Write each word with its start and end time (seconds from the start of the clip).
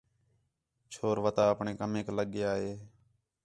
چھور 0.91 1.17
وَتا 1.25 1.43
اپݨے 1.53 1.71
کمیک 1.79 2.07
لڳ 2.17 2.27
ڳِیا 2.33 2.51
ہِے 2.61 2.71